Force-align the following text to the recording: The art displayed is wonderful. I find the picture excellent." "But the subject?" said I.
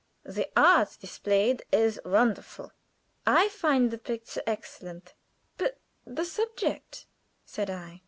The 0.25 0.49
art 0.57 0.97
displayed 0.99 1.63
is 1.71 1.99
wonderful. 2.03 2.71
I 3.27 3.49
find 3.49 3.91
the 3.91 3.99
picture 3.99 4.41
excellent." 4.47 5.13
"But 5.59 5.77
the 6.07 6.25
subject?" 6.25 7.05
said 7.45 7.69
I. 7.69 7.99